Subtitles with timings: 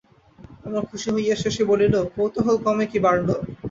[0.59, 3.27] এখন খুশি হইয়া শশী বলিল, কৌতূহল কমে কি বাড়ল?